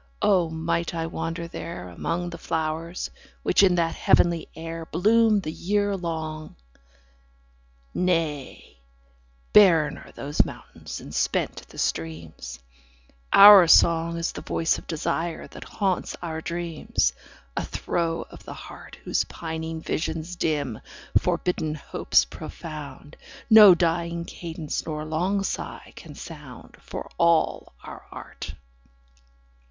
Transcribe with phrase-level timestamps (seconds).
[0.23, 3.11] O might I wander there, Among the flowers,
[3.43, 6.55] which in that heavenly air 5 Bloom the year long!
[7.93, 8.79] Nay,
[9.53, 12.57] barren are those mountains and spent the streams:
[13.31, 17.13] Our song is the voice of desire, that haunts our dreams,
[17.55, 20.81] A throe of the heart, Whose pining visions dim,
[21.15, 23.19] forbidden hopes profound, 10
[23.51, 28.55] No dying cadence nor long sigh can sound, For all our art.